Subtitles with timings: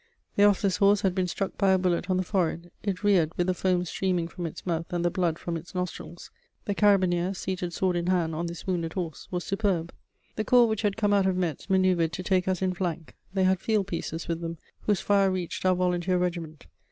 [0.35, 3.45] The officer's horse had been struck by a bullet on the forehead; it reared, with
[3.45, 6.31] the foam streaming from its mouth and the blood from its nostrils:
[6.65, 9.93] the carabineer, seated sword in hand on this wounded horse, was superb.
[10.37, 13.43] The corps which had come out of Metz manœuvred to take us in flank: they
[13.43, 16.65] had field pieces with them, whose fire reached our volunteer regiment.